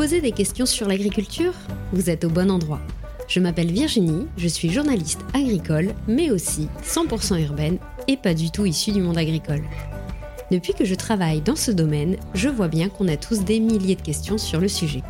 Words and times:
posez 0.00 0.20
des 0.20 0.32
questions 0.32 0.66
sur 0.66 0.88
l'agriculture 0.88 1.52
Vous 1.92 2.08
êtes 2.08 2.24
au 2.24 2.30
bon 2.30 2.50
endroit. 2.50 2.80
Je 3.28 3.40
m'appelle 3.40 3.70
Virginie, 3.70 4.26
je 4.36 4.48
suis 4.48 4.70
journaliste 4.70 5.20
agricole, 5.34 5.94
mais 6.08 6.30
aussi 6.30 6.68
100% 6.82 7.40
urbaine 7.42 7.78
et 8.08 8.16
pas 8.16 8.34
du 8.34 8.50
tout 8.50 8.64
issue 8.64 8.92
du 8.92 9.02
monde 9.02 9.18
agricole. 9.18 9.62
Depuis 10.50 10.72
que 10.72 10.84
je 10.84 10.94
travaille 10.94 11.42
dans 11.42 11.56
ce 11.56 11.70
domaine, 11.70 12.16
je 12.34 12.48
vois 12.48 12.68
bien 12.68 12.88
qu'on 12.88 13.06
a 13.06 13.16
tous 13.16 13.44
des 13.44 13.60
milliers 13.60 13.94
de 13.94 14.02
questions 14.02 14.38
sur 14.38 14.60
le 14.60 14.68
sujet. 14.68 15.02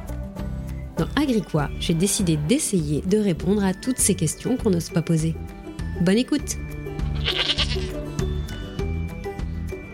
Dans 0.98 1.08
Agricois, 1.16 1.70
j'ai 1.78 1.94
décidé 1.94 2.36
d'essayer 2.36 3.00
de 3.02 3.18
répondre 3.18 3.64
à 3.64 3.72
toutes 3.72 3.98
ces 3.98 4.14
questions 4.14 4.56
qu'on 4.56 4.70
n'ose 4.70 4.90
pas 4.90 5.02
poser. 5.02 5.34
Bonne 6.02 6.18
écoute 6.18 6.56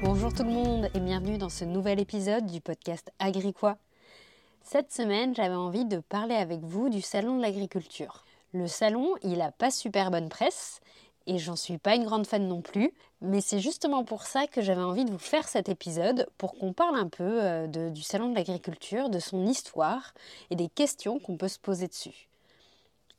Bonjour 0.02 0.32
tout 0.32 0.44
le 0.44 0.50
monde 0.50 0.88
et 0.94 1.00
bienvenue 1.00 1.36
dans 1.36 1.48
ce 1.48 1.64
nouvel 1.64 2.00
épisode 2.00 2.46
du 2.46 2.60
podcast 2.60 3.12
Agricois. 3.18 3.76
Cette 4.68 4.92
semaine, 4.92 5.32
j'avais 5.32 5.54
envie 5.54 5.84
de 5.84 6.00
parler 6.00 6.34
avec 6.34 6.58
vous 6.64 6.88
du 6.88 7.00
Salon 7.00 7.36
de 7.36 7.42
l'agriculture. 7.42 8.24
Le 8.52 8.66
salon, 8.66 9.14
il 9.22 9.40
a 9.40 9.52
pas 9.52 9.70
super 9.70 10.10
bonne 10.10 10.28
presse, 10.28 10.80
et 11.28 11.38
j'en 11.38 11.54
suis 11.54 11.78
pas 11.78 11.94
une 11.94 12.04
grande 12.04 12.26
fan 12.26 12.48
non 12.48 12.62
plus, 12.62 12.92
mais 13.20 13.40
c'est 13.40 13.60
justement 13.60 14.02
pour 14.02 14.24
ça 14.24 14.48
que 14.48 14.62
j'avais 14.62 14.82
envie 14.82 15.04
de 15.04 15.12
vous 15.12 15.20
faire 15.20 15.46
cet 15.46 15.68
épisode, 15.68 16.28
pour 16.36 16.58
qu'on 16.58 16.72
parle 16.72 16.96
un 16.96 17.06
peu 17.06 17.44
euh, 17.44 17.90
du 17.90 18.02
Salon 18.02 18.30
de 18.30 18.34
l'agriculture, 18.34 19.08
de 19.08 19.20
son 19.20 19.46
histoire 19.46 20.12
et 20.50 20.56
des 20.56 20.68
questions 20.68 21.20
qu'on 21.20 21.36
peut 21.36 21.46
se 21.46 21.60
poser 21.60 21.86
dessus. 21.86 22.26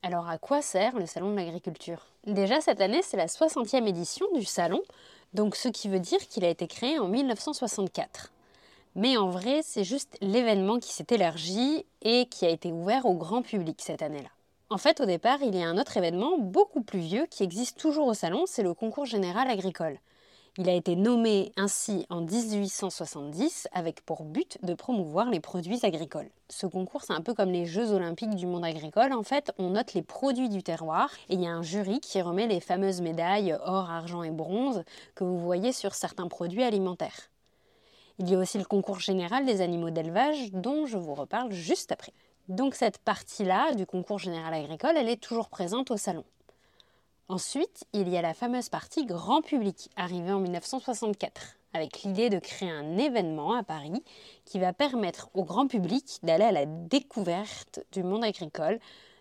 Alors 0.03 0.28
à 0.28 0.38
quoi 0.38 0.62
sert 0.62 1.00
le 1.00 1.06
Salon 1.06 1.31
de 1.31 1.38
l'agriculture? 1.38 2.08
Déjà 2.25 2.59
cette 2.59 2.81
année, 2.81 3.02
c'est 3.03 3.16
la 3.16 3.28
60e 3.28 3.88
édition 3.88 4.25
du 4.34 4.44
Salon, 4.44 4.81
donc 5.34 5.56
ce 5.56 5.70
qui 5.70 5.88
veut 5.88 6.02
dire 6.02 6.20
qu'il 6.28 6.44
a 6.44 6.50
été 6.50 6.68
créé 6.68 7.00
en 7.00 7.08
1964. 7.08 8.34
Mais 8.98 9.16
en 9.16 9.30
vrai, 9.30 9.62
c'est 9.64 9.84
juste 9.84 10.17
l'événement 10.22 10.80
qui 10.80 10.92
s'est 10.92 11.06
élargi 11.12 11.86
et 12.02 12.26
qui 12.26 12.48
a 12.48 12.50
été 12.50 12.72
ouvert 12.72 13.06
au 13.06 13.14
grand 13.14 13.44
public 13.44 13.80
cette 13.80 14.02
année-là. 14.02 14.30
En 14.72 14.80
fait, 14.80 15.00
au 15.00 15.06
départ, 15.06 15.38
il 15.44 15.56
y 15.56 15.62
a 15.62 15.67
un 15.67 15.78
autre 15.78 15.98
événement 15.98 16.40
beaucoup 16.40 16.81
plus 16.81 17.00
vieux 17.00 17.28
qui 17.30 17.44
existe 17.44 17.78
toujours 17.78 18.08
au 18.08 18.16
salon, 18.16 18.45
c'est 18.48 18.64
le 18.64 18.73
concours 18.73 19.06
général 19.06 19.52
agricole. 19.52 20.00
Il 20.58 20.68
a 20.68 20.73
été 20.73 20.95
nommé 20.95 21.52
ainsi 21.58 22.08
en 22.09 22.22
1870 22.22 23.68
avec 23.72 24.03
pour 24.03 24.23
but 24.23 24.58
de 24.64 24.73
promouvoir 24.73 25.30
les 25.30 25.42
produits 25.42 25.80
agricoles. 25.84 26.31
Ce 26.50 26.66
concours, 26.66 27.03
c'est 27.03 27.14
un 27.14 27.22
peu 27.22 27.36
comme 27.36 27.52
les 27.52 27.68
Jeux 27.68 27.92
olympiques 27.92 28.36
du 28.36 28.48
monde 28.48 28.66
agricole. 28.66 29.14
En 29.14 29.22
fait, 29.22 29.52
on 29.59 29.70
note 29.70 29.94
les 29.94 30.02
produits 30.02 30.50
du 30.50 30.64
terroir 30.64 31.12
et 31.30 31.36
il 31.36 31.42
y 31.44 31.45
a 31.45 31.52
un 31.52 31.62
jury 31.62 32.00
qui 32.00 32.20
remet 32.20 32.48
les 32.48 32.62
fameuses 32.62 33.02
médailles 33.02 33.56
or, 33.64 33.92
argent 33.92 34.23
et 34.23 34.31
bronze 34.31 34.84
que 35.14 35.23
vous 35.23 35.38
voyez 35.38 35.72
sur 35.72 35.94
certains 35.94 36.28
produits 36.28 36.64
alimentaires. 36.64 37.30
Il 38.20 38.30
y 38.30 38.36
a 38.36 38.40
aussi 38.40 38.58
le 38.58 38.66
concours 38.66 39.00
général 39.00 39.46
des 39.46 39.62
animaux 39.62 39.92
d'élevage 39.92 40.52
dont 40.52 40.88
je 40.88 40.98
vous 40.98 41.14
reparle 41.14 41.52
juste 41.52 41.92
après. 41.92 42.14
Donc 42.48 42.74
cette 42.74 42.98
partie-là 42.98 43.76
du 43.76 43.86
concours 43.86 44.18
général 44.18 44.56
agricole, 44.56 44.98
elle 44.98 45.09
est 45.09 45.22
toujours 45.22 45.50
présente 45.50 45.92
au 45.92 45.98
salon. 45.98 46.24
Ensuite, 47.30 47.86
il 47.94 48.09
y 48.09 48.18
a 48.18 48.22
la 48.24 48.34
fameuse 48.34 48.70
partie 48.70 49.06
grand 49.06 49.42
public, 49.42 49.90
arrivée 49.98 50.32
en 50.32 50.40
1964, 50.40 51.58
avec 51.74 52.02
l'idée 52.02 52.30
de 52.30 52.40
créer 52.40 52.72
un 52.72 52.98
événement 52.98 53.54
à 53.54 53.64
Paris 53.64 54.04
qui 54.46 54.58
va 54.58 54.74
permettre 54.74 55.30
au 55.36 55.44
grand 55.44 55.68
public 55.68 56.20
d'aller 56.24 56.46
à 56.46 56.52
la 56.52 56.66
découverte 56.66 57.81
du 57.91 58.02
monde 58.02 58.24
agricole, 58.24 58.80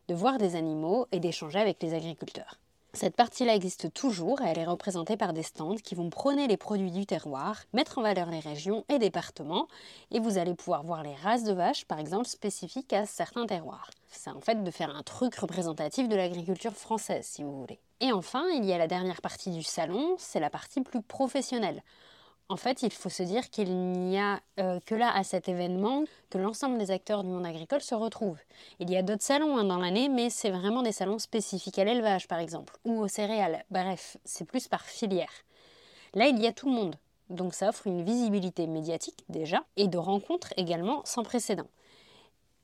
de 0.09 0.15
voir 0.15 0.38
des 0.38 0.56
animaux 0.56 1.06
et 1.12 1.20
d'échanger 1.20 1.59
avec 1.59 1.82
les 1.82 1.93
agriculteurs. 1.93 2.60
Cette 2.96 3.14
partie-là 3.14 3.54
existe 3.54 3.92
toujours 3.92 4.40
et 4.40 4.46
elle 4.46 4.58
est 4.58 4.64
représentée 4.64 5.18
par 5.18 5.34
des 5.34 5.42
stands 5.42 5.76
qui 5.76 5.94
vont 5.94 6.08
prôner 6.08 6.48
les 6.48 6.56
produits 6.56 6.90
du 6.90 7.04
terroir, 7.04 7.62
mettre 7.74 7.98
en 7.98 8.02
valeur 8.02 8.30
les 8.30 8.40
régions 8.40 8.86
et 8.88 8.98
départements, 8.98 9.68
et 10.10 10.18
vous 10.18 10.38
allez 10.38 10.54
pouvoir 10.54 10.82
voir 10.82 11.02
les 11.02 11.14
races 11.14 11.44
de 11.44 11.52
vaches, 11.52 11.84
par 11.84 11.98
exemple, 11.98 12.26
spécifiques 12.26 12.94
à 12.94 13.04
certains 13.04 13.44
terroirs. 13.44 13.90
C'est 14.08 14.30
en 14.30 14.40
fait 14.40 14.64
de 14.64 14.70
faire 14.70 14.96
un 14.96 15.02
truc 15.02 15.34
représentatif 15.36 16.08
de 16.08 16.16
l'agriculture 16.16 16.72
française, 16.72 17.26
si 17.26 17.42
vous 17.42 17.60
voulez. 17.60 17.80
Et 18.00 18.12
enfin, 18.12 18.46
il 18.54 18.64
y 18.64 18.72
a 18.72 18.78
la 18.78 18.86
dernière 18.86 19.20
partie 19.20 19.50
du 19.50 19.62
salon, 19.62 20.14
c'est 20.16 20.40
la 20.40 20.48
partie 20.48 20.80
plus 20.80 21.02
professionnelle. 21.02 21.82
En 22.48 22.56
fait, 22.56 22.82
il 22.82 22.92
faut 22.92 23.08
se 23.08 23.24
dire 23.24 23.50
qu'il 23.50 23.76
n'y 23.76 24.18
a 24.18 24.40
euh, 24.60 24.78
que 24.86 24.94
là, 24.94 25.10
à 25.12 25.24
cet 25.24 25.48
événement, 25.48 26.04
que 26.30 26.38
l'ensemble 26.38 26.78
des 26.78 26.92
acteurs 26.92 27.24
du 27.24 27.30
monde 27.30 27.44
agricole 27.44 27.80
se 27.80 27.94
retrouvent. 27.96 28.38
Il 28.78 28.88
y 28.88 28.96
a 28.96 29.02
d'autres 29.02 29.24
salons 29.24 29.56
hein, 29.56 29.64
dans 29.64 29.78
l'année, 29.78 30.08
mais 30.08 30.30
c'est 30.30 30.50
vraiment 30.50 30.82
des 30.82 30.92
salons 30.92 31.18
spécifiques 31.18 31.78
à 31.80 31.84
l'élevage, 31.84 32.28
par 32.28 32.38
exemple, 32.38 32.76
ou 32.84 33.00
aux 33.00 33.08
céréales. 33.08 33.64
Bref, 33.70 34.16
c'est 34.24 34.44
plus 34.44 34.68
par 34.68 34.82
filière. 34.82 35.32
Là, 36.14 36.28
il 36.28 36.40
y 36.40 36.46
a 36.46 36.52
tout 36.52 36.66
le 36.66 36.74
monde. 36.74 36.94
Donc 37.30 37.52
ça 37.52 37.70
offre 37.70 37.88
une 37.88 38.04
visibilité 38.04 38.68
médiatique 38.68 39.24
déjà, 39.28 39.64
et 39.76 39.88
de 39.88 39.98
rencontres 39.98 40.54
également 40.56 41.02
sans 41.04 41.24
précédent. 41.24 41.66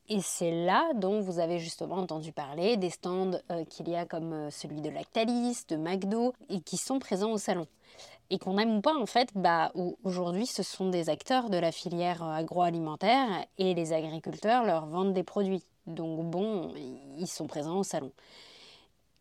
Et 0.09 0.21
c'est 0.21 0.65
là 0.65 0.93
dont 0.95 1.21
vous 1.21 1.41
avez 1.41 1.59
justement 1.59 1.97
entendu 1.97 2.33
parler 2.33 2.77
des 2.77 2.91
stands 2.91 3.41
euh, 3.51 3.65
qu'il 3.65 3.89
y 3.89 3.97
a 3.97 4.05
comme 4.05 4.33
euh, 4.33 4.51
celui 4.51 4.81
de 4.81 4.91
Lactalis, 4.91 5.65
de 5.69 5.77
McDo, 5.77 6.35
et 6.49 6.61
qui 6.61 6.77
sont 6.77 7.01
présents 7.01 7.33
au 7.33 7.39
salon 7.39 7.67
et 8.33 8.39
qu'on 8.39 8.57
aime 8.57 8.79
ou 8.79 8.81
pas, 8.81 8.97
en 8.97 9.05
fait, 9.05 9.29
bah, 9.35 9.73
aujourd'hui, 10.05 10.47
ce 10.47 10.63
sont 10.63 10.89
des 10.89 11.11
acteurs 11.11 11.51
de 11.51 11.59
la 11.59 11.71
filière 11.71 12.25
euh, 12.25 12.33
agroalimentaire 12.33 13.29
et 13.59 13.75
les 13.75 13.93
agriculteurs 13.93 14.65
leur 14.65 14.87
vendent 14.87 15.13
des 15.13 15.23
produits. 15.23 15.63
Donc, 15.87 16.31
bon, 16.31 16.73
ils 17.19 17.27
sont 17.27 17.47
présents 17.47 17.77
au 17.77 17.83
salon. 17.83 18.11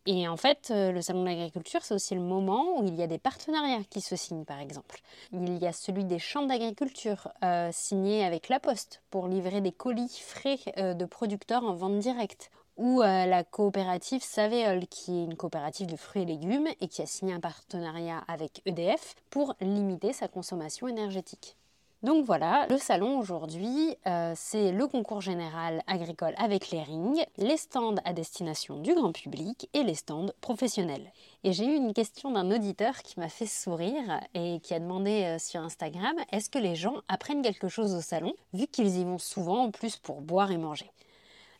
Et 0.06 0.26
en 0.26 0.38
fait, 0.38 0.70
euh, 0.70 0.92
le 0.92 1.02
salon 1.02 1.20
de 1.20 1.28
l'agriculture, 1.28 1.82
c'est 1.82 1.92
aussi 1.92 2.14
le 2.14 2.22
moment 2.22 2.80
où 2.80 2.86
il 2.86 2.94
y 2.94 3.02
a 3.02 3.06
des 3.06 3.18
partenariats 3.18 3.84
qui 3.90 4.00
se 4.00 4.16
signent, 4.16 4.46
par 4.46 4.60
exemple. 4.60 5.02
Il 5.30 5.58
y 5.58 5.66
a 5.66 5.72
celui 5.74 6.04
des 6.04 6.18
chambres 6.18 6.48
d'agriculture 6.48 7.28
euh, 7.44 7.68
signés 7.70 8.24
avec 8.24 8.48
La 8.48 8.60
Poste 8.60 9.02
pour 9.10 9.28
livrer 9.28 9.60
des 9.60 9.72
colis 9.72 10.22
frais 10.24 10.58
de 10.94 11.04
producteurs 11.04 11.64
en 11.64 11.74
vente 11.74 11.98
directe 11.98 12.50
ou 12.76 13.02
euh, 13.02 13.26
la 13.26 13.44
coopérative 13.44 14.22
Savéol, 14.22 14.86
qui 14.86 15.18
est 15.18 15.24
une 15.24 15.36
coopérative 15.36 15.86
de 15.86 15.96
fruits 15.96 16.22
et 16.22 16.26
légumes 16.26 16.68
et 16.80 16.88
qui 16.88 17.02
a 17.02 17.06
signé 17.06 17.32
un 17.34 17.40
partenariat 17.40 18.22
avec 18.28 18.62
EDF 18.66 19.14
pour 19.30 19.54
limiter 19.60 20.12
sa 20.12 20.28
consommation 20.28 20.88
énergétique. 20.88 21.56
Donc 22.02 22.24
voilà, 22.24 22.66
le 22.68 22.78
salon 22.78 23.16
aujourd'hui, 23.16 23.96
euh, 24.08 24.32
c'est 24.34 24.72
le 24.72 24.88
concours 24.88 25.20
général 25.20 25.84
agricole 25.86 26.34
avec 26.36 26.72
les 26.72 26.82
rings, 26.82 27.24
les 27.36 27.56
stands 27.56 27.94
à 28.04 28.12
destination 28.12 28.80
du 28.80 28.92
grand 28.92 29.12
public 29.12 29.70
et 29.72 29.84
les 29.84 29.94
stands 29.94 30.32
professionnels. 30.40 31.12
Et 31.44 31.52
j'ai 31.52 31.64
eu 31.64 31.76
une 31.76 31.94
question 31.94 32.32
d'un 32.32 32.50
auditeur 32.50 33.02
qui 33.04 33.20
m'a 33.20 33.28
fait 33.28 33.46
sourire 33.46 34.20
et 34.34 34.58
qui 34.64 34.74
a 34.74 34.80
demandé 34.80 35.22
euh, 35.22 35.38
sur 35.38 35.60
Instagram 35.60 36.16
est-ce 36.32 36.50
que 36.50 36.58
les 36.58 36.74
gens 36.74 37.02
apprennent 37.06 37.42
quelque 37.42 37.68
chose 37.68 37.94
au 37.94 38.00
salon, 38.00 38.34
vu 38.52 38.66
qu'ils 38.66 38.98
y 38.98 39.04
vont 39.04 39.18
souvent 39.18 39.66
en 39.66 39.70
plus 39.70 39.96
pour 39.96 40.22
boire 40.22 40.50
et 40.50 40.58
manger? 40.58 40.90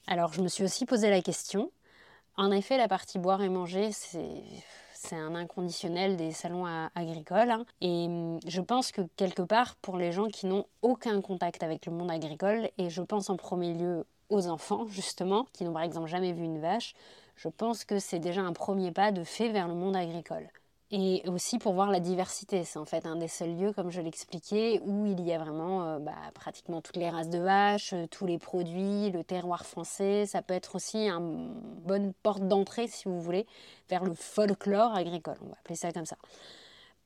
Alors 0.07 0.33
je 0.33 0.41
me 0.43 0.49
suis 0.49 0.65
aussi 0.65 0.85
posé 0.87 1.11
la 1.11 1.23
question. 1.23 1.71
En 2.37 2.51
effet, 2.51 2.77
la 2.79 2.89
partie 2.89 3.19
boire 3.19 3.43
et 3.43 3.49
manger, 3.49 3.91
c'est 3.93 5.17
un 5.17 5.35
inconditionnel 5.35 6.17
des 6.17 6.33
salons 6.33 6.65
agricoles. 6.95 7.51
Hein. 7.51 7.67
Et 7.81 8.07
hum, 8.07 8.41
je 8.47 8.61
pense 8.61 8.93
que 8.93 9.03
quelque 9.17 9.43
part, 9.43 9.77
pour 9.77 9.99
les 9.99 10.13
gens 10.13 10.29
qui 10.29 10.47
n'ont 10.47 10.67
aucun 10.81 11.21
contact 11.21 11.63
avec 11.63 11.87
le 11.87 11.93
monde 11.93 12.11
agricole, 12.11 12.71
et 12.79 12.91
je 12.91 13.03
pense 13.03 13.31
en 13.31 13.37
premier 13.37 13.75
lieu 13.75 14.07
aux 14.31 14.47
enfants, 14.49 14.87
justement, 14.87 15.47
qui 15.53 15.65
n'ont 15.65 15.73
par 15.73 15.83
exemple 15.83 16.09
jamais 16.09 16.33
vu 16.33 16.45
une 16.45 16.61
vache, 16.61 16.95
je 17.37 17.49
pense 17.49 17.85
que 17.85 17.99
c'est 17.99 18.19
déjà 18.19 18.41
un 18.43 18.53
premier 18.53 18.93
pas 18.93 19.13
de 19.13 19.25
fait 19.25 19.51
vers 19.51 19.69
le 19.69 19.75
monde 19.75 19.97
agricole 19.97 20.49
et 20.93 21.23
aussi 21.27 21.59
pour 21.59 21.73
voir 21.73 21.91
la 21.91 22.01
diversité. 22.01 22.65
C'est 22.65 22.79
en 22.79 22.85
fait 22.85 23.07
un 23.07 23.17
des 23.17 23.27
seuls 23.27 23.57
lieux, 23.57 23.73
comme 23.73 23.91
je 23.91 24.03
l'expliquais, 24.03 24.79
où 24.85 25.07
il 25.07 25.21
y 25.23 25.33
a 25.33 25.39
vraiment 25.39 25.85
euh, 25.85 25.99
bah, 25.99 26.13
pratiquement 26.35 26.83
toutes 26.83 26.97
les 26.97 27.09
races 27.09 27.31
de 27.31 27.39
vaches, 27.39 27.95
euh, 27.95 28.07
tous 28.07 28.27
les 28.27 28.39
produits, 28.39 29.11
le 29.11 29.25
terroir 29.25 29.65
français. 29.65 30.27
Ça 30.27 30.43
peut 30.43 30.53
être 30.53 30.77
aussi 30.77 31.09
une 31.09 31.49
bonne 31.87 32.13
porte 32.23 32.47
d'entrée, 32.47 32.89
si 32.89 33.09
vous 33.09 33.21
voulez, 33.23 33.47
vers 33.89 34.05
le 34.05 34.13
folklore 34.15 34.95
agricole. 34.95 35.39
On 35.41 35.47
va 35.47 35.57
appeler 35.59 35.77
ça 35.77 35.93
comme 35.93 36.05
ça. 36.05 36.17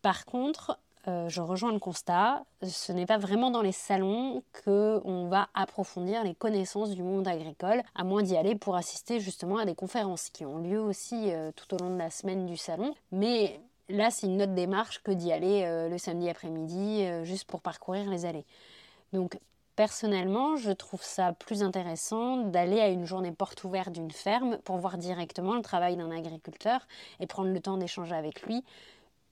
Par 0.02 0.24
contre, 0.24 0.80
euh, 1.06 1.28
je 1.28 1.40
rejoins 1.40 1.72
le 1.72 1.78
constat, 1.78 2.44
ce 2.64 2.90
n'est 2.90 3.06
pas 3.06 3.18
vraiment 3.18 3.52
dans 3.52 3.62
les 3.62 3.70
salons 3.70 4.42
qu'on 4.64 5.28
va 5.28 5.48
approfondir 5.54 6.24
les 6.24 6.34
connaissances 6.34 6.90
du 6.90 7.04
monde 7.04 7.28
agricole, 7.28 7.82
à 7.94 8.02
moins 8.02 8.24
d'y 8.24 8.36
aller 8.36 8.56
pour 8.56 8.74
assister 8.74 9.20
justement 9.20 9.58
à 9.58 9.64
des 9.64 9.76
conférences 9.76 10.30
qui 10.30 10.44
ont 10.44 10.58
lieu 10.58 10.80
aussi 10.80 11.30
tout 11.54 11.72
au 11.72 11.78
long 11.78 11.90
de 11.90 11.98
la 11.98 12.10
semaine 12.10 12.46
du 12.46 12.56
salon. 12.56 12.92
Mais 13.12 13.60
Là, 13.88 14.10
c'est 14.10 14.26
une 14.26 14.42
autre 14.42 14.54
démarche 14.54 15.02
que 15.02 15.12
d'y 15.12 15.32
aller 15.32 15.62
euh, 15.64 15.88
le 15.88 15.98
samedi 15.98 16.28
après-midi 16.28 17.04
euh, 17.04 17.24
juste 17.24 17.44
pour 17.44 17.60
parcourir 17.60 18.10
les 18.10 18.24
allées. 18.24 18.44
Donc, 19.12 19.38
personnellement, 19.76 20.56
je 20.56 20.72
trouve 20.72 21.02
ça 21.02 21.32
plus 21.32 21.62
intéressant 21.62 22.38
d'aller 22.38 22.80
à 22.80 22.88
une 22.88 23.04
journée 23.04 23.30
porte 23.30 23.62
ouverte 23.62 23.92
d'une 23.92 24.10
ferme 24.10 24.58
pour 24.64 24.78
voir 24.78 24.98
directement 24.98 25.54
le 25.54 25.62
travail 25.62 25.96
d'un 25.96 26.10
agriculteur 26.10 26.86
et 27.20 27.26
prendre 27.26 27.52
le 27.52 27.60
temps 27.60 27.76
d'échanger 27.76 28.14
avec 28.14 28.42
lui 28.42 28.64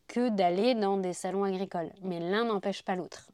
que 0.06 0.28
d'aller 0.28 0.74
dans 0.74 0.98
des 0.98 1.14
salons 1.14 1.44
agricoles. 1.44 1.90
Mais 2.02 2.20
l'un 2.20 2.44
n'empêche 2.44 2.82
pas 2.82 2.94
l'autre. 2.94 3.26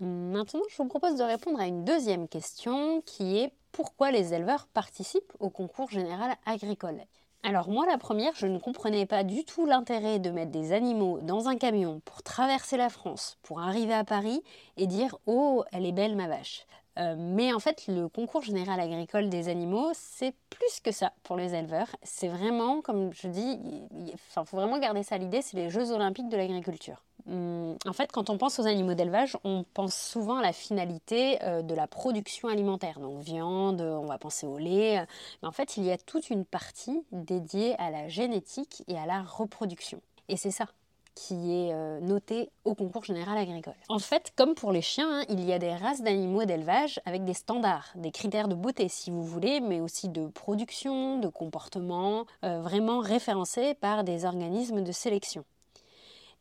Maintenant, 0.00 0.62
je 0.68 0.76
vous 0.76 0.88
propose 0.88 1.16
de 1.16 1.22
répondre 1.22 1.60
à 1.60 1.66
une 1.66 1.84
deuxième 1.84 2.28
question 2.28 3.00
qui 3.02 3.38
est 3.38 3.52
pourquoi 3.70 4.10
les 4.10 4.34
éleveurs 4.34 4.66
participent 4.66 5.32
au 5.38 5.48
concours 5.48 5.90
général 5.90 6.34
agricole? 6.44 7.00
Alors 7.44 7.68
moi 7.68 7.86
la 7.86 7.98
première, 7.98 8.34
je 8.36 8.46
ne 8.46 8.58
comprenais 8.58 9.04
pas 9.04 9.24
du 9.24 9.44
tout 9.44 9.66
l'intérêt 9.66 10.20
de 10.20 10.30
mettre 10.30 10.52
des 10.52 10.72
animaux 10.72 11.18
dans 11.22 11.48
un 11.48 11.56
camion 11.56 12.00
pour 12.04 12.22
traverser 12.22 12.76
la 12.76 12.88
France, 12.88 13.36
pour 13.42 13.60
arriver 13.60 13.94
à 13.94 14.04
Paris 14.04 14.42
et 14.76 14.86
dire⁇ 14.86 15.14
Oh, 15.26 15.64
elle 15.72 15.86
est 15.86 15.92
belle 15.92 16.16
ma 16.16 16.28
vache 16.28 16.66
Euh, 16.98 17.16
mais 17.18 17.54
en 17.54 17.58
fait, 17.58 17.86
le 17.88 18.08
concours 18.08 18.42
général 18.42 18.78
agricole 18.78 19.30
des 19.30 19.48
animaux, 19.48 19.90
c'est 19.94 20.34
plus 20.50 20.80
que 20.84 20.92
ça 20.92 21.12
pour 21.22 21.36
les 21.36 21.54
éleveurs. 21.54 21.88
C'est 22.02 22.28
vraiment, 22.28 22.82
comme 22.82 23.12
je 23.14 23.28
dis, 23.28 23.58
il 23.92 24.14
faut 24.18 24.44
vraiment 24.56 24.78
garder 24.78 25.02
ça 25.02 25.14
à 25.14 25.18
l'idée, 25.18 25.40
c'est 25.42 25.56
les 25.56 25.70
Jeux 25.70 25.90
olympiques 25.90 26.28
de 26.28 26.36
l'agriculture. 26.36 27.02
En 27.28 27.92
fait, 27.92 28.10
quand 28.12 28.30
on 28.30 28.38
pense 28.38 28.58
aux 28.58 28.66
animaux 28.66 28.94
d'élevage, 28.94 29.36
on 29.44 29.64
pense 29.74 29.94
souvent 29.94 30.38
à 30.38 30.42
la 30.42 30.52
finalité 30.52 31.42
euh, 31.42 31.62
de 31.62 31.74
la 31.74 31.86
production 31.86 32.48
alimentaire. 32.48 33.00
Donc 33.00 33.20
viande, 33.20 33.80
on 33.80 34.06
va 34.06 34.18
penser 34.18 34.46
au 34.46 34.58
lait. 34.58 35.04
Mais 35.42 35.48
en 35.48 35.52
fait, 35.52 35.76
il 35.76 35.84
y 35.84 35.90
a 35.90 35.98
toute 35.98 36.30
une 36.30 36.44
partie 36.44 37.04
dédiée 37.12 37.74
à 37.78 37.90
la 37.90 38.08
génétique 38.08 38.82
et 38.88 38.98
à 38.98 39.06
la 39.06 39.22
reproduction. 39.22 40.00
Et 40.28 40.36
c'est 40.36 40.50
ça 40.50 40.66
qui 41.14 41.52
est 41.52 41.72
euh, 41.72 42.00
noté 42.00 42.50
au 42.64 42.74
concours 42.74 43.04
général 43.04 43.36
agricole. 43.36 43.74
En 43.88 43.98
fait, 43.98 44.32
comme 44.36 44.54
pour 44.54 44.72
les 44.72 44.80
chiens, 44.80 45.20
hein, 45.20 45.24
il 45.28 45.44
y 45.44 45.52
a 45.52 45.58
des 45.58 45.74
races 45.74 46.02
d'animaux 46.02 46.44
d'élevage 46.44 47.00
avec 47.04 47.24
des 47.24 47.34
standards, 47.34 47.88
des 47.96 48.10
critères 48.10 48.48
de 48.48 48.54
beauté 48.54 48.88
si 48.88 49.10
vous 49.10 49.22
voulez, 49.22 49.60
mais 49.60 49.80
aussi 49.80 50.08
de 50.08 50.26
production, 50.26 51.18
de 51.18 51.28
comportement, 51.28 52.26
euh, 52.44 52.60
vraiment 52.60 53.00
référencés 53.00 53.74
par 53.74 54.04
des 54.04 54.24
organismes 54.24 54.82
de 54.82 54.92
sélection. 54.92 55.44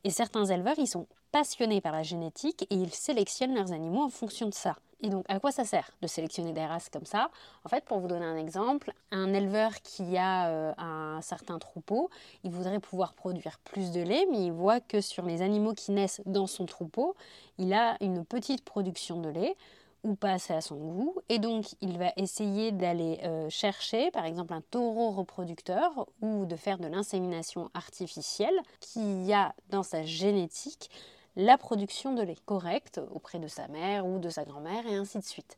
Et 0.03 0.09
certains 0.09 0.45
éleveurs, 0.45 0.79
ils 0.79 0.87
sont 0.87 1.07
passionnés 1.31 1.81
par 1.81 1.91
la 1.91 2.03
génétique 2.03 2.63
et 2.69 2.75
ils 2.75 2.93
sélectionnent 2.93 3.55
leurs 3.55 3.71
animaux 3.71 4.03
en 4.03 4.09
fonction 4.09 4.47
de 4.47 4.53
ça. 4.53 4.75
Et 5.03 5.09
donc, 5.09 5.25
à 5.29 5.39
quoi 5.39 5.51
ça 5.51 5.65
sert 5.65 5.89
de 6.01 6.07
sélectionner 6.07 6.53
des 6.53 6.65
races 6.65 6.89
comme 6.89 7.05
ça? 7.05 7.31
En 7.65 7.69
fait, 7.69 7.83
pour 7.85 7.99
vous 7.99 8.07
donner 8.07 8.25
un 8.25 8.37
exemple, 8.37 8.93
un 9.11 9.33
éleveur 9.33 9.73
qui 9.81 10.15
a 10.17 10.49
euh, 10.49 10.73
un 10.77 11.21
certain 11.21 11.57
troupeau, 11.57 12.09
il 12.43 12.51
voudrait 12.51 12.79
pouvoir 12.79 13.13
produire 13.13 13.57
plus 13.63 13.91
de 13.91 14.01
lait, 14.01 14.27
mais 14.29 14.45
il 14.45 14.51
voit 14.51 14.79
que 14.79 15.01
sur 15.01 15.25
les 15.25 15.41
animaux 15.41 15.73
qui 15.73 15.91
naissent 15.91 16.21
dans 16.25 16.45
son 16.45 16.65
troupeau, 16.65 17.15
il 17.57 17.73
a 17.73 17.97
une 18.01 18.23
petite 18.25 18.63
production 18.63 19.19
de 19.21 19.29
lait 19.29 19.55
ou 20.03 20.15
pas 20.15 20.37
à 20.49 20.61
son 20.61 20.75
goût. 20.75 21.15
Et 21.29 21.39
donc, 21.39 21.65
il 21.81 21.97
va 21.97 22.11
essayer 22.17 22.71
d'aller 22.71 23.19
euh, 23.23 23.49
chercher, 23.49 24.11
par 24.11 24.25
exemple, 24.25 24.53
un 24.53 24.61
taureau 24.61 25.11
reproducteur 25.11 26.07
ou 26.21 26.45
de 26.45 26.55
faire 26.55 26.79
de 26.79 26.87
l'insémination 26.87 27.69
artificielle 27.73 28.59
qui 28.79 29.31
a 29.33 29.53
dans 29.69 29.83
sa 29.83 30.03
génétique 30.03 30.89
la 31.35 31.57
production 31.57 32.13
de 32.13 32.23
lait 32.23 32.35
correcte 32.45 32.99
auprès 33.11 33.39
de 33.39 33.47
sa 33.47 33.67
mère 33.67 34.05
ou 34.05 34.19
de 34.19 34.29
sa 34.29 34.43
grand-mère 34.43 34.85
et 34.87 34.95
ainsi 34.95 35.19
de 35.19 35.23
suite. 35.23 35.55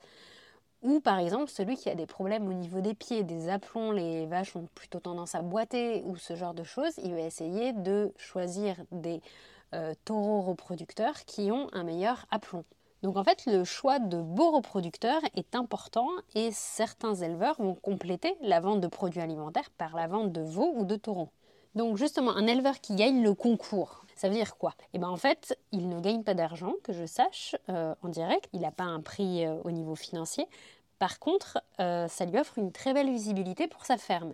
Ou 0.84 1.00
par 1.00 1.18
exemple 1.18 1.50
celui 1.50 1.78
qui 1.78 1.90
a 1.90 1.96
des 1.96 2.06
problèmes 2.06 2.48
au 2.48 2.54
niveau 2.54 2.82
des 2.82 2.94
pieds, 2.94 3.24
des 3.24 3.50
aplombs, 3.50 3.94
les 3.94 4.26
vaches 4.26 4.56
ont 4.56 4.68
plutôt 4.76 5.00
tendance 5.00 5.34
à 5.34 5.42
boiter 5.42 6.04
ou 6.06 6.18
ce 6.18 6.36
genre 6.36 6.54
de 6.54 6.64
choses, 6.64 6.94
il 6.98 7.14
va 7.14 7.22
essayer 7.22 7.72
de 7.72 8.14
choisir 8.18 8.76
des 8.92 9.22
euh, 9.74 9.94
taureaux 10.06 10.42
reproducteurs 10.42 11.24
qui 11.26 11.52
ont 11.52 11.68
un 11.74 11.84
meilleur 11.84 12.26
aplomb. 12.30 12.66
Donc 13.04 13.18
en 13.18 13.24
fait, 13.24 13.46
le 13.46 13.64
choix 13.64 14.00
de 14.00 14.20
beaux 14.20 14.52
reproducteurs 14.52 15.22
est 15.36 15.56
important 15.56 16.08
et 16.34 16.52
certains 16.52 17.14
éleveurs 17.14 17.62
vont 17.62 17.76
compléter 17.76 18.36
la 18.42 18.60
vente 18.60 18.82
de 18.82 18.88
produits 18.88 19.22
alimentaires 19.22 19.70
par 19.78 19.96
la 19.96 20.08
vente 20.08 20.32
de 20.32 20.42
veaux 20.42 20.74
ou 20.76 20.86
de 20.86 20.96
taureaux. 20.96 21.30
Donc 21.76 21.98
justement, 21.98 22.32
un 22.32 22.48
éleveur 22.48 22.80
qui 22.80 22.96
gagne 22.96 23.22
le 23.22 23.34
concours 23.34 24.04
ça 24.16 24.30
veut 24.30 24.36
dire 24.36 24.58
quoi? 24.58 24.74
Eh 24.94 25.00
bien 25.00 25.10
en 25.10 25.18
fait, 25.18 25.58
il 25.72 25.90
ne 25.90 26.00
gagne 26.00 26.24
pas 26.24 26.34
d'argent, 26.34 26.74
que 26.84 26.94
je 26.94 27.06
sache, 27.06 27.56
euh, 27.70 27.96
en 28.04 28.10
direct. 28.10 28.50
Il 28.54 28.62
n'a 28.62 28.72
pas 28.72 28.84
un 28.84 29.02
prix 29.02 29.46
euh, 29.46 29.58
au 29.64 29.72
niveau 29.72 29.96
financier. 29.96 30.48
Par 31.00 31.20
contre, 31.20 31.62
euh, 31.80 32.08
ça 32.08 32.26
lui 32.26 32.38
offre 32.38 32.58
une 32.58 32.72
très 32.72 32.94
belle 32.94 33.10
visibilité 33.10 33.68
pour 33.68 33.86
sa 33.86 33.98
ferme. 33.98 34.34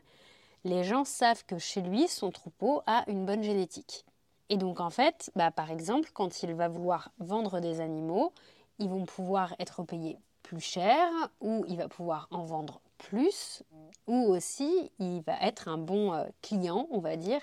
Les 0.63 0.83
gens 0.83 1.05
savent 1.05 1.45
que 1.45 1.57
chez 1.57 1.81
lui, 1.81 2.07
son 2.07 2.31
troupeau 2.31 2.81
a 2.85 3.03
une 3.07 3.25
bonne 3.25 3.43
génétique. 3.43 4.05
Et 4.49 4.57
donc 4.57 4.79
en 4.79 4.89
fait, 4.89 5.31
bah, 5.35 5.51
par 5.51 5.71
exemple, 5.71 6.09
quand 6.13 6.43
il 6.43 6.53
va 6.53 6.67
vouloir 6.67 7.11
vendre 7.19 7.59
des 7.59 7.81
animaux, 7.81 8.33
ils 8.79 8.89
vont 8.89 9.05
pouvoir 9.05 9.55
être 9.59 9.83
payés 9.83 10.17
plus 10.43 10.61
cher 10.61 11.07
ou 11.41 11.63
il 11.67 11.77
va 11.77 11.87
pouvoir 11.87 12.27
en 12.31 12.43
vendre 12.43 12.81
plus 12.97 13.63
ou 14.07 14.15
aussi 14.15 14.91
il 14.99 15.21
va 15.21 15.37
être 15.41 15.67
un 15.67 15.77
bon 15.77 16.25
client, 16.41 16.87
on 16.89 16.99
va 16.99 17.15
dire, 17.15 17.41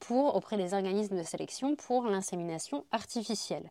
pour, 0.00 0.34
auprès 0.34 0.56
des 0.56 0.74
organismes 0.74 1.16
de 1.16 1.22
sélection 1.22 1.76
pour 1.76 2.04
l'insémination 2.04 2.84
artificielle. 2.90 3.70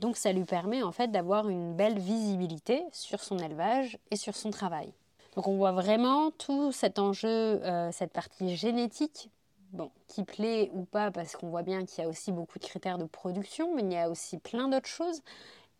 Donc 0.00 0.16
ça 0.16 0.32
lui 0.32 0.44
permet 0.44 0.82
en 0.82 0.92
fait 0.92 1.10
d'avoir 1.10 1.48
une 1.48 1.74
belle 1.74 1.98
visibilité 1.98 2.84
sur 2.92 3.20
son 3.20 3.38
élevage 3.38 3.98
et 4.10 4.16
sur 4.16 4.36
son 4.36 4.50
travail. 4.50 4.92
Donc 5.34 5.48
on 5.48 5.56
voit 5.56 5.72
vraiment 5.72 6.30
tout 6.32 6.72
cet 6.72 6.98
enjeu, 6.98 7.28
euh, 7.28 7.90
cette 7.92 8.12
partie 8.12 8.56
génétique, 8.56 9.30
bon, 9.72 9.90
qui 10.06 10.24
plaît 10.24 10.70
ou 10.72 10.84
pas, 10.84 11.10
parce 11.10 11.36
qu'on 11.36 11.48
voit 11.48 11.62
bien 11.62 11.84
qu'il 11.84 12.02
y 12.02 12.06
a 12.06 12.10
aussi 12.10 12.32
beaucoup 12.32 12.58
de 12.58 12.64
critères 12.64 12.98
de 12.98 13.04
production, 13.04 13.74
mais 13.74 13.82
il 13.82 13.92
y 13.92 13.96
a 13.96 14.08
aussi 14.08 14.38
plein 14.38 14.68
d'autres 14.68 14.88
choses. 14.88 15.22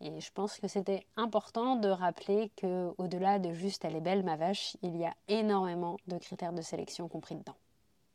Et 0.01 0.21
je 0.21 0.31
pense 0.31 0.57
que 0.59 0.67
c'était 0.67 1.05
important 1.17 1.75
de 1.75 1.89
rappeler 1.89 2.51
que 2.55 2.91
au-delà 2.97 3.37
de 3.37 3.53
juste 3.53 3.83
elle 3.83 3.95
est 3.95 4.01
belle 4.01 4.23
ma 4.23 4.37
vache, 4.37 4.77
il 4.81 4.95
y 4.95 5.05
a 5.05 5.13
énormément 5.27 5.97
de 6.07 6.17
critères 6.17 6.53
de 6.53 6.61
sélection 6.61 7.07
compris 7.09 7.35
dedans. 7.35 7.55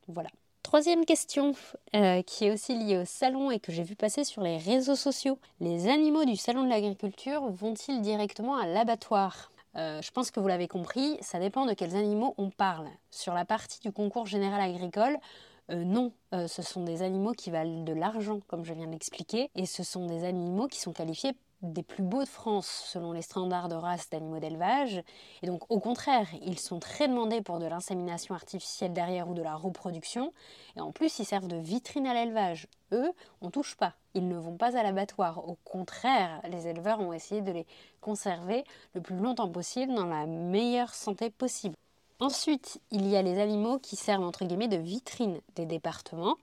Voilà. 0.08 0.30
Troisième 0.62 1.04
question 1.04 1.52
euh, 1.94 2.22
qui 2.22 2.46
est 2.46 2.50
aussi 2.50 2.74
liée 2.74 2.96
au 2.96 3.04
salon 3.04 3.50
et 3.50 3.60
que 3.60 3.70
j'ai 3.70 3.82
vu 3.82 3.96
passer 3.96 4.24
sur 4.24 4.40
les 4.42 4.56
réseaux 4.56 4.96
sociaux. 4.96 5.38
Les 5.60 5.88
animaux 5.88 6.24
du 6.24 6.36
salon 6.36 6.64
de 6.64 6.70
l'agriculture 6.70 7.42
vont-ils 7.50 8.00
directement 8.00 8.56
à 8.56 8.66
l'abattoir? 8.66 9.52
Euh, 9.76 10.00
je 10.00 10.10
pense 10.10 10.30
que 10.30 10.40
vous 10.40 10.48
l'avez 10.48 10.66
compris, 10.66 11.18
ça 11.20 11.38
dépend 11.38 11.66
de 11.66 11.74
quels 11.74 11.94
animaux 11.96 12.34
on 12.38 12.48
parle. 12.48 12.88
Sur 13.10 13.34
la 13.34 13.44
partie 13.44 13.80
du 13.80 13.92
concours 13.92 14.26
général 14.26 14.60
agricole, 14.62 15.18
euh, 15.70 15.84
non, 15.84 16.12
ce 16.32 16.62
sont 16.62 16.82
des 16.82 17.02
animaux 17.02 17.32
qui 17.32 17.50
valent 17.50 17.84
de 17.84 17.92
l'argent, 17.92 18.40
comme 18.48 18.64
je 18.64 18.72
viens 18.72 18.86
de 18.86 18.92
l'expliquer, 18.92 19.50
et 19.54 19.66
ce 19.66 19.82
sont 19.82 20.06
des 20.06 20.24
animaux 20.24 20.66
qui 20.66 20.80
sont 20.80 20.92
qualifiés 20.92 21.34
des 21.72 21.82
plus 21.82 22.02
beaux 22.02 22.22
de 22.22 22.28
France 22.28 22.84
selon 22.86 23.12
les 23.12 23.22
standards 23.22 23.68
de 23.68 23.74
race 23.74 24.10
d'animaux 24.10 24.38
d'élevage. 24.38 25.02
Et 25.42 25.46
donc 25.46 25.62
au 25.70 25.80
contraire, 25.80 26.28
ils 26.42 26.58
sont 26.58 26.78
très 26.78 27.08
demandés 27.08 27.42
pour 27.42 27.58
de 27.58 27.66
l'insémination 27.66 28.34
artificielle 28.34 28.92
derrière 28.92 29.28
ou 29.28 29.34
de 29.34 29.42
la 29.42 29.54
reproduction. 29.54 30.32
Et 30.76 30.80
en 30.80 30.92
plus, 30.92 31.18
ils 31.18 31.24
servent 31.24 31.48
de 31.48 31.56
vitrine 31.56 32.06
à 32.06 32.14
l'élevage. 32.14 32.68
Eux, 32.92 33.12
on 33.40 33.50
touche 33.50 33.76
pas. 33.76 33.94
Ils 34.14 34.28
ne 34.28 34.36
vont 34.36 34.56
pas 34.56 34.76
à 34.76 34.82
l'abattoir. 34.82 35.48
Au 35.48 35.56
contraire, 35.64 36.40
les 36.48 36.68
éleveurs 36.68 37.00
ont 37.00 37.12
essayé 37.12 37.40
de 37.40 37.52
les 37.52 37.66
conserver 38.00 38.64
le 38.94 39.00
plus 39.00 39.16
longtemps 39.16 39.50
possible 39.50 39.94
dans 39.94 40.06
la 40.06 40.26
meilleure 40.26 40.94
santé 40.94 41.30
possible. 41.30 41.74
Ensuite, 42.20 42.80
il 42.90 43.08
y 43.08 43.16
a 43.16 43.22
les 43.22 43.40
animaux 43.40 43.78
qui 43.78 43.96
servent 43.96 44.22
entre 44.22 44.44
guillemets 44.44 44.68
de 44.68 44.76
vitrine 44.76 45.40
des 45.56 45.66
départements. 45.66 46.36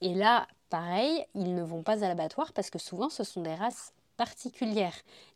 Et 0.00 0.14
là, 0.14 0.46
pareil, 0.70 1.26
ils 1.34 1.54
ne 1.54 1.62
vont 1.62 1.82
pas 1.82 2.02
à 2.04 2.08
l'abattoir 2.08 2.52
parce 2.52 2.70
que 2.70 2.78
souvent 2.78 3.10
ce 3.10 3.22
sont 3.22 3.42
des 3.42 3.54
races 3.54 3.92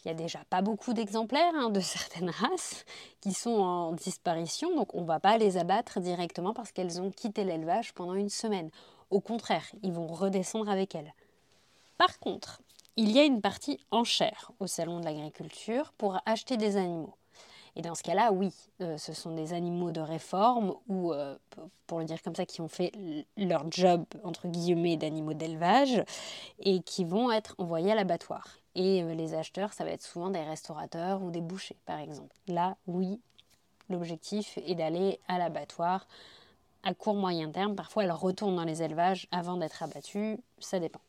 Il 0.05 0.09
y 0.09 0.11
a 0.11 0.15
déjà 0.15 0.41
pas 0.51 0.63
beaucoup 0.63 0.93
d'exemplaires 0.93 1.55
hein, 1.55 1.71
de 1.71 1.81
certaines 1.81 2.31
races 2.31 2.85
qui 3.21 3.33
sont 3.33 3.61
en 3.61 3.93
disparition, 3.93 4.75
donc 4.77 4.95
on 4.95 5.03
ne 5.03 5.07
va 5.07 5.21
pas 5.21 5.39
les 5.39 5.57
abattre 5.57 6.01
directement 6.01 6.53
parce 6.53 6.73
qu'elles 6.73 7.01
ont 7.01 7.11
quitté 7.11 7.45
l'élevage 7.45 7.95
pendant 7.95 8.15
une 8.15 8.31
semaine. 8.31 8.71
Au 9.11 9.21
contraire, 9.21 9.65
ils 9.83 9.93
vont 9.93 10.07
redescendre 10.07 10.71
avec 10.71 10.95
elles. 10.95 11.15
Par 11.99 12.19
contre, 12.19 12.63
il 12.97 13.11
y 13.11 13.19
a 13.19 13.25
une 13.25 13.41
partie 13.41 13.81
enchère 13.91 14.53
au 14.61 14.67
salon 14.67 15.01
de 15.01 15.05
l'agriculture 15.05 15.93
pour 15.97 16.21
acheter 16.27 16.57
des 16.57 16.77
animaux. 16.77 17.15
Et 17.77 17.83
dans 17.83 17.95
ce 17.95 18.03
cas-là, 18.05 18.33
oui, 18.33 18.53
euh, 18.83 18.97
ce 18.99 19.13
sont 19.13 19.35
des 19.35 19.53
animaux 19.53 19.91
de 19.91 20.01
réforme 20.01 20.75
ou, 20.89 21.13
euh, 21.13 21.37
pour 21.87 21.99
le 21.99 22.05
dire 22.05 22.23
comme 22.23 22.35
ça, 22.35 22.47
qui 22.47 22.61
ont 22.61 22.69
fait 22.69 22.93
leur 23.37 23.65
job, 23.71 24.05
entre 24.23 24.47
guillemets, 24.47 24.97
d'animaux 24.97 25.35
d'élevage 25.35 26.05
et 26.61 26.83
qui 26.83 27.05
vont 27.05 27.33
être 27.33 27.57
envoyés 27.59 27.91
à 27.91 27.97
l'abattoir. 27.97 28.47
Et 28.75 29.03
euh, 29.03 29.15
les 29.15 29.35
acheteurs, 29.35 29.73
ça 29.73 29.85
va 29.85 29.91
être 29.91 30.03
souvent 30.03 30.31
des 30.31 30.43
restaurateurs 30.43 31.23
ou 31.23 31.31
des 31.31 31.41
bouchers, 31.41 31.77
par 31.87 31.99
exemple. 31.99 32.35
Là, 32.49 32.77
oui, 32.87 33.21
l'objectif 33.89 34.59
est 34.59 34.75
d'aller 34.75 35.21
à 35.29 35.39
l'abattoir 35.39 36.07
à 36.83 36.95
court 36.95 37.15
moyen 37.15 37.51
terme. 37.51 37.75
Parfois, 37.75 38.05
elles 38.05 38.13
retournent 38.13 38.57
dans 38.57 38.65
les 38.65 38.83
élevages 38.83 39.27
avant 39.31 39.57
d'être 39.57 39.83
abattues, 39.83 40.39
ça 40.59 40.79
dépend. 40.79 41.01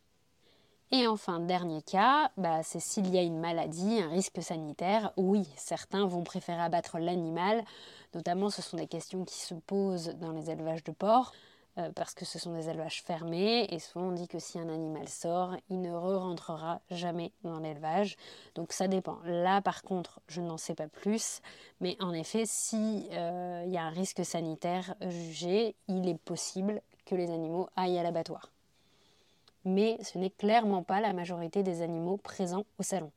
Et 0.91 1.07
enfin, 1.07 1.39
dernier 1.39 1.81
cas, 1.81 2.31
bah, 2.37 2.61
c'est 2.63 2.79
s'il 2.79 3.09
y 3.13 3.17
a 3.17 3.23
une 3.23 3.39
maladie, 3.39 3.99
un 3.99 4.09
risque 4.09 4.41
sanitaire. 4.41 5.11
Oui, 5.17 5.47
certains 5.57 6.05
vont 6.05 6.23
préférer 6.23 6.61
abattre 6.61 6.99
l'animal, 6.99 7.65
notamment 8.13 8.49
ce 8.49 8.61
sont 8.61 8.77
des 8.77 8.87
questions 8.87 9.25
qui 9.25 9.39
se 9.39 9.55
posent 9.55 10.15
dans 10.21 10.31
les 10.31 10.51
élevages 10.51 10.83
de 10.83 10.91
porcs. 10.91 11.33
Euh, 11.77 11.91
parce 11.93 12.13
que 12.13 12.23
ce 12.23 12.39
sont 12.39 12.53
des 12.53 12.69
élevages 12.69 13.03
fermés 13.03 13.67
et 13.69 13.79
souvent 13.79 14.05
on 14.05 14.11
dit 14.13 14.29
que 14.29 14.39
si 14.39 14.57
un 14.57 14.69
animal 14.69 15.09
sort, 15.09 15.57
il 15.69 15.81
ne 15.81 15.91
re-rentrera 15.91 16.79
jamais 16.89 17.33
dans 17.43 17.59
l'élevage. 17.59 18.15
Donc 18.55 18.71
ça 18.71 18.87
dépend. 18.87 19.19
Là 19.25 19.61
par 19.61 19.83
contre, 19.83 20.21
je 20.27 20.39
n'en 20.39 20.55
sais 20.55 20.73
pas 20.73 20.87
plus, 20.87 21.41
mais 21.81 21.97
en 21.99 22.13
effet, 22.13 22.43
si 22.45 23.09
euh, 23.11 23.65
y 23.67 23.77
a 23.77 23.83
un 23.83 23.89
risque 23.89 24.23
sanitaire 24.23 24.95
jugé, 25.01 25.75
il 25.89 26.07
est 26.07 26.17
possible 26.17 26.81
que 27.05 27.15
les 27.15 27.29
animaux 27.29 27.67
aillent 27.75 27.99
à 27.99 28.03
l'abattoir. 28.03 28.51
Mais 29.65 29.97
ce 30.01 30.17
n'est 30.17 30.29
clairement 30.29 30.83
pas 30.83 31.01
la 31.01 31.11
majorité 31.11 31.61
des 31.61 31.81
animaux 31.81 32.15
présents 32.15 32.65
au 32.79 32.83
salon. 32.83 33.11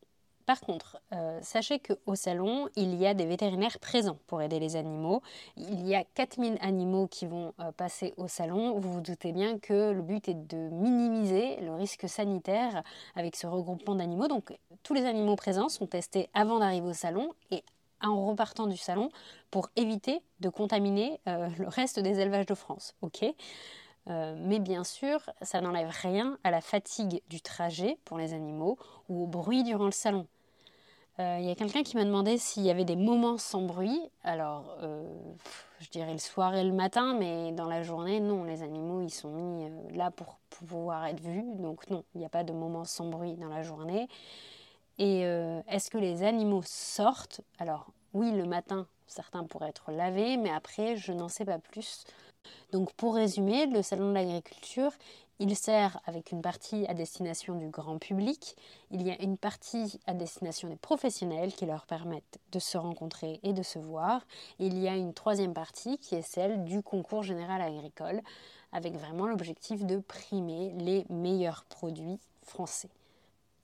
Par 0.49 0.61
contre, 0.61 0.99
euh, 1.13 1.37
sachez 1.43 1.77
qu'au 1.77 2.15
salon, 2.15 2.69
il 2.75 2.95
y 2.95 3.05
a 3.05 3.13
des 3.13 3.27
vétérinaires 3.27 3.77
présents 3.77 4.17
pour 4.25 4.41
aider 4.41 4.57
les 4.57 4.77
animaux. 4.77 5.21
Il 5.57 5.87
y 5.87 5.93
a 5.93 6.03
4000 6.03 6.57
animaux 6.61 7.05
qui 7.05 7.27
vont 7.27 7.53
euh, 7.59 7.71
passer 7.71 8.15
au 8.17 8.27
salon. 8.27 8.79
Vous 8.79 8.93
vous 8.93 9.01
doutez 9.01 9.31
bien 9.31 9.59
que 9.59 9.91
le 9.91 10.01
but 10.01 10.27
est 10.27 10.33
de 10.33 10.57
minimiser 10.71 11.57
le 11.57 11.75
risque 11.75 12.09
sanitaire 12.09 12.81
avec 13.15 13.35
ce 13.35 13.45
regroupement 13.45 13.93
d'animaux. 13.93 14.27
Donc 14.27 14.57
tous 14.81 14.95
les 14.95 15.05
animaux 15.05 15.35
présents 15.35 15.69
sont 15.69 15.85
testés 15.85 16.31
avant 16.33 16.57
d'arriver 16.57 16.87
au 16.87 16.93
salon 16.93 17.31
et 17.51 17.63
en 18.01 18.25
repartant 18.25 18.65
du 18.65 18.77
salon 18.77 19.11
pour 19.51 19.69
éviter 19.75 20.19
de 20.39 20.49
contaminer 20.49 21.21
euh, 21.27 21.47
le 21.59 21.67
reste 21.67 21.99
des 21.99 22.21
élevages 22.21 22.47
de 22.47 22.55
France. 22.55 22.95
Ok? 23.03 23.23
Mais 24.07 24.57
bien 24.57 24.83
sûr, 24.83 25.19
ça 25.43 25.61
n'enlève 25.61 25.91
rien 26.01 26.39
à 26.43 26.49
la 26.49 26.61
fatigue 26.61 27.21
du 27.29 27.41
trajet 27.41 27.99
pour 28.05 28.17
les 28.17 28.33
animaux 28.33 28.79
ou 29.07 29.25
au 29.25 29.27
bruit 29.27 29.61
durant 29.63 29.85
le 29.85 29.91
salon. 29.91 30.25
Euh, 31.19 31.37
il 31.39 31.45
y 31.45 31.51
a 31.51 31.55
quelqu'un 31.55 31.83
qui 31.83 31.97
m'a 31.97 32.05
demandé 32.05 32.37
s'il 32.37 32.63
y 32.63 32.69
avait 32.69 32.85
des 32.85 32.95
moments 32.95 33.37
sans 33.37 33.61
bruit. 33.61 33.99
Alors, 34.23 34.77
je 35.79 35.89
dirais 35.89 36.13
le 36.13 36.19
soir 36.19 36.55
et 36.55 36.63
le 36.63 36.71
matin, 36.71 37.13
mais 37.13 37.51
dans 37.51 37.67
la 37.67 37.83
journée, 37.83 38.19
non. 38.19 38.43
Les 38.43 38.63
animaux, 38.63 39.01
ils 39.01 39.09
sont 39.09 39.29
mis 39.29 39.69
là 39.95 40.11
pour 40.11 40.37
pouvoir 40.49 41.05
être 41.07 41.19
vus. 41.19 41.43
Donc 41.57 41.89
non, 41.89 42.03
il 42.15 42.19
n'y 42.19 42.25
a 42.25 42.29
pas 42.29 42.43
de 42.43 42.53
moments 42.53 42.85
sans 42.85 43.09
bruit 43.09 43.35
dans 43.35 43.49
la 43.49 43.63
journée. 43.63 44.07
Et 44.97 45.25
euh, 45.25 45.61
est-ce 45.67 45.89
que 45.89 45.97
les 45.97 46.23
animaux 46.23 46.61
sortent? 46.65 47.41
Alors 47.57 47.87
oui, 48.13 48.31
le 48.31 48.45
matin, 48.45 48.87
certains 49.07 49.43
pourraient 49.43 49.69
être 49.69 49.91
lavés, 49.91 50.37
mais 50.37 50.51
après, 50.51 50.97
je 50.97 51.11
n'en 51.11 51.29
sais 51.29 51.45
pas 51.45 51.59
plus. 51.59 52.03
Donc 52.71 52.93
pour 52.93 53.15
résumer, 53.15 53.65
le 53.65 53.81
salon 53.81 54.09
de 54.09 54.13
l'agriculture, 54.13 54.91
il 55.39 55.55
sert 55.55 56.01
avec 56.05 56.31
une 56.31 56.41
partie 56.41 56.85
à 56.87 56.93
destination 56.93 57.55
du 57.55 57.69
grand 57.69 57.97
public, 57.97 58.55
il 58.91 59.01
y 59.01 59.09
a 59.09 59.21
une 59.21 59.37
partie 59.37 59.99
à 60.05 60.13
destination 60.13 60.67
des 60.67 60.75
professionnels 60.75 61.53
qui 61.53 61.65
leur 61.65 61.85
permettent 61.85 62.39
de 62.51 62.59
se 62.59 62.77
rencontrer 62.77 63.39
et 63.43 63.53
de 63.53 63.63
se 63.63 63.79
voir, 63.79 64.25
et 64.59 64.67
il 64.67 64.77
y 64.77 64.87
a 64.87 64.95
une 64.95 65.13
troisième 65.13 65.53
partie 65.53 65.97
qui 65.97 66.15
est 66.15 66.21
celle 66.21 66.65
du 66.65 66.83
concours 66.83 67.23
général 67.23 67.61
agricole, 67.61 68.21
avec 68.73 68.95
vraiment 68.95 69.27
l'objectif 69.27 69.85
de 69.85 69.97
primer 69.97 70.73
les 70.77 71.05
meilleurs 71.09 71.63
produits 71.69 72.19
français. 72.43 72.89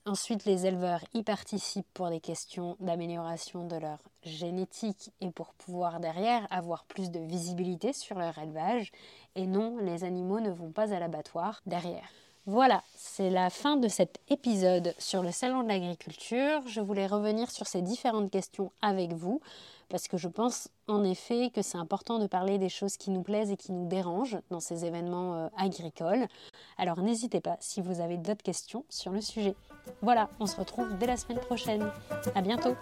Ensuite, 0.06 0.44
les 0.44 0.66
éleveurs 0.66 1.00
y 1.14 1.24
participent 1.24 1.92
pour 1.92 2.10
des 2.10 2.20
questions 2.20 2.76
d'amélioration 2.78 3.66
de 3.66 3.74
leur 3.74 3.98
génétique 4.22 5.10
et 5.20 5.32
pour 5.32 5.52
pouvoir 5.54 5.98
derrière 5.98 6.46
avoir 6.50 6.84
plus 6.84 7.10
de 7.10 7.18
visibilité 7.18 7.92
sur 7.92 8.16
leur 8.16 8.38
élevage. 8.38 8.92
Et 9.34 9.48
non, 9.48 9.78
les 9.78 10.04
animaux 10.04 10.38
ne 10.38 10.52
vont 10.52 10.70
pas 10.70 10.94
à 10.94 11.00
l'abattoir 11.00 11.60
derrière. 11.66 12.08
Voilà, 12.46 12.84
c'est 12.94 13.30
la 13.30 13.50
fin 13.50 13.76
de 13.76 13.88
cet 13.88 14.20
épisode 14.28 14.94
sur 15.00 15.24
le 15.24 15.32
salon 15.32 15.64
de 15.64 15.68
l'agriculture. 15.68 16.62
Je 16.68 16.80
voulais 16.80 17.08
revenir 17.08 17.50
sur 17.50 17.66
ces 17.66 17.82
différentes 17.82 18.30
questions 18.30 18.70
avec 18.82 19.12
vous 19.12 19.40
parce 19.88 20.08
que 20.08 20.16
je 20.16 20.28
pense 20.28 20.68
en 20.88 21.04
effet 21.04 21.50
que 21.54 21.62
c'est 21.62 21.78
important 21.78 22.18
de 22.18 22.26
parler 22.26 22.58
des 22.58 22.68
choses 22.68 22.96
qui 22.96 23.10
nous 23.10 23.22
plaisent 23.22 23.50
et 23.50 23.56
qui 23.56 23.72
nous 23.72 23.86
dérangent 23.86 24.38
dans 24.50 24.60
ces 24.60 24.84
événements 24.84 25.34
euh, 25.34 25.48
agricoles. 25.56 26.26
Alors 26.78 27.00
n'hésitez 27.00 27.40
pas 27.40 27.56
si 27.60 27.80
vous 27.80 28.00
avez 28.00 28.16
d'autres 28.16 28.42
questions 28.42 28.84
sur 28.88 29.12
le 29.12 29.20
sujet. 29.20 29.54
Voilà, 30.02 30.28
on 30.40 30.46
se 30.46 30.56
retrouve 30.56 30.96
dès 30.98 31.06
la 31.06 31.16
semaine 31.16 31.40
prochaine. 31.40 31.90
À 32.34 32.42
bientôt. 32.42 32.74